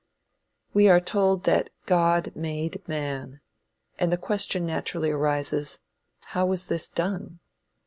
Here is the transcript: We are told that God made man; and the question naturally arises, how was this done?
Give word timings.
We 0.73 0.89
are 0.89 0.99
told 0.99 1.43
that 1.43 1.69
God 1.85 2.31
made 2.35 2.81
man; 2.87 3.39
and 3.99 4.11
the 4.11 4.17
question 4.17 4.65
naturally 4.65 5.11
arises, 5.11 5.77
how 6.21 6.47
was 6.47 6.65
this 6.65 6.89
done? 6.89 7.39